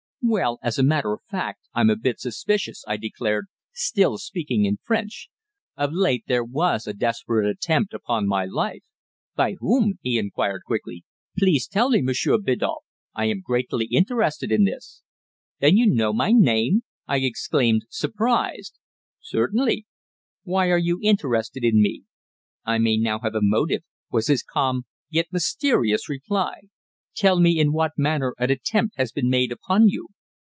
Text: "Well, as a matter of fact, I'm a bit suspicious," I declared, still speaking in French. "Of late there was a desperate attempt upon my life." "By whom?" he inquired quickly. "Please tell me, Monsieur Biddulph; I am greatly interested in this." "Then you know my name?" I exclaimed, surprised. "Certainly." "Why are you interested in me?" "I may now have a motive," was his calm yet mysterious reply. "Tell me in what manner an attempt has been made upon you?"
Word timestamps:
"Well, 0.23 0.59
as 0.61 0.77
a 0.77 0.83
matter 0.83 1.13
of 1.13 1.23
fact, 1.31 1.61
I'm 1.73 1.89
a 1.89 1.95
bit 1.95 2.19
suspicious," 2.19 2.85
I 2.87 2.95
declared, 2.95 3.47
still 3.73 4.19
speaking 4.19 4.65
in 4.65 4.77
French. 4.83 5.29
"Of 5.75 5.93
late 5.93 6.25
there 6.27 6.43
was 6.43 6.85
a 6.85 6.93
desperate 6.93 7.49
attempt 7.49 7.91
upon 7.91 8.27
my 8.27 8.45
life." 8.45 8.83
"By 9.35 9.55
whom?" 9.59 9.95
he 10.03 10.19
inquired 10.19 10.61
quickly. 10.63 11.03
"Please 11.39 11.67
tell 11.67 11.89
me, 11.89 12.03
Monsieur 12.03 12.37
Biddulph; 12.37 12.83
I 13.15 13.25
am 13.25 13.41
greatly 13.41 13.85
interested 13.87 14.51
in 14.51 14.63
this." 14.63 15.01
"Then 15.59 15.75
you 15.75 15.87
know 15.87 16.13
my 16.13 16.31
name?" 16.31 16.83
I 17.07 17.17
exclaimed, 17.17 17.85
surprised. 17.89 18.77
"Certainly." 19.21 19.87
"Why 20.43 20.69
are 20.69 20.77
you 20.77 20.99
interested 21.01 21.63
in 21.63 21.81
me?" 21.81 22.03
"I 22.63 22.77
may 22.77 22.95
now 22.95 23.17
have 23.21 23.33
a 23.35 23.41
motive," 23.41 23.81
was 24.11 24.27
his 24.27 24.43
calm 24.43 24.83
yet 25.09 25.25
mysterious 25.31 26.07
reply. 26.07 26.59
"Tell 27.13 27.41
me 27.41 27.59
in 27.59 27.73
what 27.73 27.91
manner 27.97 28.33
an 28.39 28.49
attempt 28.49 28.95
has 28.95 29.11
been 29.11 29.29
made 29.29 29.51
upon 29.51 29.89
you?" 29.89 30.07